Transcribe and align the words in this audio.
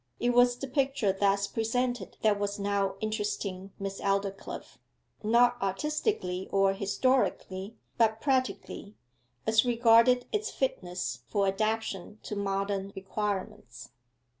It 0.19 0.31
was 0.31 0.57
the 0.57 0.67
picture 0.67 1.13
thus 1.13 1.45
presented 1.45 2.17
that 2.23 2.39
was 2.39 2.57
now 2.57 2.95
interesting 3.01 3.71
Miss 3.77 4.01
Aldclyffe 4.01 4.79
not 5.21 5.61
artistically 5.61 6.49
or 6.51 6.73
historically, 6.73 7.75
but 7.99 8.19
practically 8.19 8.95
as 9.45 9.63
regarded 9.63 10.25
its 10.31 10.49
fitness 10.49 11.19
for 11.27 11.45
adaptation 11.45 12.17
to 12.23 12.35
modern 12.35 12.91
requirements. 12.95 13.89